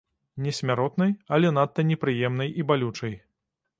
[0.45, 3.15] Не смяротнай, але надта непрыемнай і балючай.